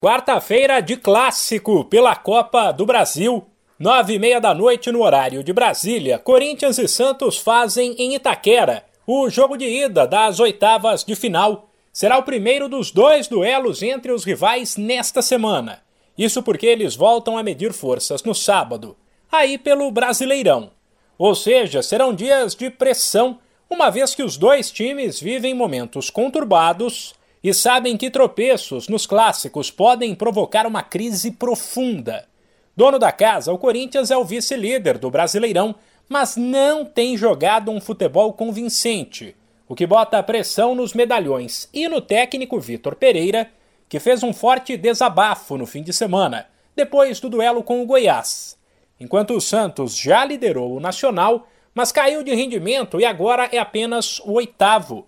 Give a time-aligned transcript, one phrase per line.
[0.00, 3.44] Quarta-feira de clássico pela Copa do Brasil.
[3.76, 8.84] Nove e meia da noite no horário de Brasília, Corinthians e Santos fazem em Itaquera
[9.04, 11.68] o jogo de ida das oitavas de final.
[11.92, 15.82] Será o primeiro dos dois duelos entre os rivais nesta semana.
[16.16, 18.96] Isso porque eles voltam a medir forças no sábado,
[19.32, 20.70] aí pelo Brasileirão.
[21.18, 27.17] Ou seja, serão dias de pressão, uma vez que os dois times vivem momentos conturbados
[27.48, 32.28] e sabem que tropeços nos clássicos podem provocar uma crise profunda.
[32.76, 35.74] Dono da casa, o Corinthians é o vice-líder do Brasileirão,
[36.06, 39.34] mas não tem jogado um futebol convincente,
[39.66, 43.50] o que bota pressão nos medalhões e no técnico Vitor Pereira,
[43.88, 46.46] que fez um forte desabafo no fim de semana,
[46.76, 48.58] depois do duelo com o Goiás.
[49.00, 54.18] Enquanto o Santos já liderou o Nacional, mas caiu de rendimento e agora é apenas
[54.20, 55.06] o oitavo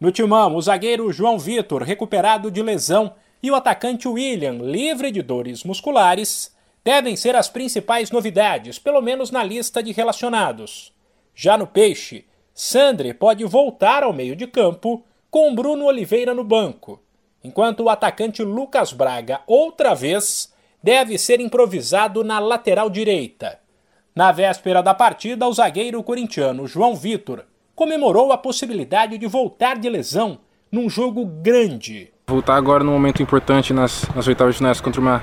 [0.00, 5.20] no timão, o zagueiro João Vitor, recuperado de lesão, e o atacante William, livre de
[5.20, 10.90] dores musculares, devem ser as principais novidades, pelo menos na lista de relacionados.
[11.34, 12.24] Já no Peixe,
[12.54, 16.98] Sandre pode voltar ao meio de campo com Bruno Oliveira no banco,
[17.44, 20.52] enquanto o atacante Lucas Braga, outra vez,
[20.82, 23.60] deve ser improvisado na lateral direita.
[24.14, 27.44] Na véspera da partida, o zagueiro corintiano João Vitor
[27.80, 32.12] comemorou a possibilidade de voltar de lesão num jogo grande.
[32.26, 35.22] Voltar agora num momento importante nas, nas oitavas de finais contra, uma,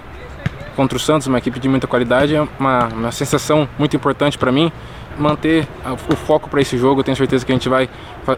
[0.75, 4.51] contra o Santos, uma equipe de muita qualidade, é uma, uma sensação muito importante para
[4.51, 4.71] mim.
[5.19, 5.67] Manter
[6.11, 7.87] o foco para esse jogo, eu tenho certeza que a gente vai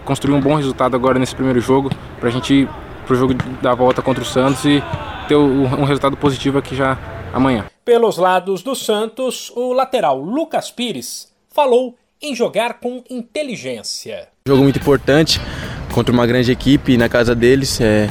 [0.03, 2.69] construir um bom resultado agora nesse primeiro jogo, para a gente ir
[3.05, 4.83] para o jogo da volta contra o Santos e
[5.29, 6.97] ter um resultado positivo aqui já
[7.33, 7.67] amanhã.
[7.85, 14.27] Pelos lados do Santos, o lateral Lucas Pires falou em jogar com inteligência.
[14.45, 15.39] Jogo muito importante
[15.93, 17.79] contra uma grande equipe na casa deles.
[17.79, 18.09] É,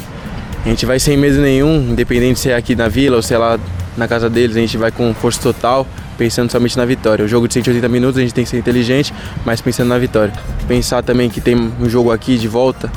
[0.64, 3.38] a gente vai sem medo nenhum, independente se é aqui na vila ou se é
[3.38, 3.58] lá
[3.96, 5.86] na casa deles, a gente vai com força total,
[6.16, 7.24] pensando somente na vitória.
[7.24, 9.12] O jogo de 180 minutos a gente tem que ser inteligente,
[9.44, 10.32] mas pensando na vitória.
[10.66, 12.90] Pensar também que tem um jogo aqui de volta,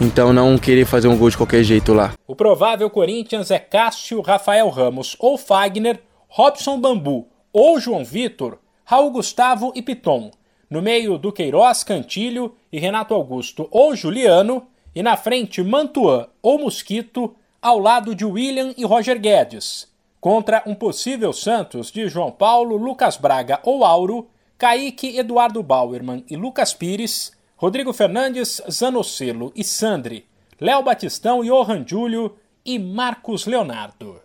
[0.00, 2.12] então não querer fazer um gol de qualquer jeito lá.
[2.26, 9.10] O provável Corinthians é Cássio, Rafael Ramos ou Fagner, Robson Bambu ou João Vitor, Raul
[9.10, 10.30] Gustavo e Piton
[10.72, 16.58] no meio do Queiroz, Cantilho e Renato Augusto ou Juliano, e na frente Mantuan ou
[16.58, 19.86] Mosquito, ao lado de William e Roger Guedes,
[20.18, 26.36] contra um possível Santos de João Paulo, Lucas Braga ou Auro, Kaique, Eduardo Bauerman e
[26.36, 30.24] Lucas Pires, Rodrigo Fernandes, Zanocelo e Sandri,
[30.58, 32.34] Léo Batistão e Johan Júlio
[32.64, 34.22] e Marcos Leonardo.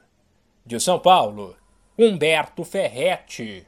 [0.65, 1.57] De São Paulo,
[1.99, 3.67] Humberto Ferretti.